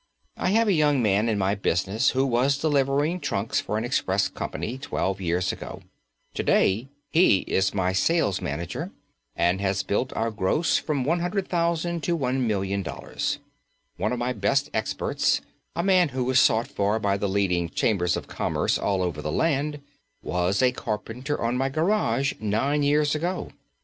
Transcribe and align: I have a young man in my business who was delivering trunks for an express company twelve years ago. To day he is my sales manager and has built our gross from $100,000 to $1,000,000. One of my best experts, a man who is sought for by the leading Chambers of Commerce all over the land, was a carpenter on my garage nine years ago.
I 0.35 0.49
have 0.49 0.67
a 0.67 0.73
young 0.73 0.99
man 1.03 1.29
in 1.29 1.37
my 1.37 1.53
business 1.53 2.09
who 2.09 2.25
was 2.25 2.57
delivering 2.57 3.19
trunks 3.19 3.61
for 3.61 3.77
an 3.77 3.83
express 3.83 4.27
company 4.27 4.79
twelve 4.79 5.21
years 5.21 5.51
ago. 5.51 5.83
To 6.33 6.41
day 6.41 6.87
he 7.11 7.41
is 7.41 7.75
my 7.75 7.93
sales 7.93 8.41
manager 8.41 8.89
and 9.35 9.61
has 9.61 9.83
built 9.83 10.11
our 10.13 10.31
gross 10.31 10.79
from 10.79 11.05
$100,000 11.05 12.01
to 12.01 12.17
$1,000,000. 12.17 13.37
One 13.97 14.11
of 14.11 14.17
my 14.17 14.33
best 14.33 14.71
experts, 14.73 15.41
a 15.75 15.83
man 15.83 16.09
who 16.09 16.27
is 16.31 16.39
sought 16.39 16.67
for 16.67 16.97
by 16.97 17.15
the 17.15 17.29
leading 17.29 17.69
Chambers 17.69 18.17
of 18.17 18.25
Commerce 18.25 18.79
all 18.79 19.03
over 19.03 19.21
the 19.21 19.31
land, 19.31 19.81
was 20.23 20.63
a 20.63 20.71
carpenter 20.71 21.39
on 21.39 21.55
my 21.55 21.69
garage 21.69 22.33
nine 22.41 22.81
years 22.81 23.13
ago. 23.13 23.51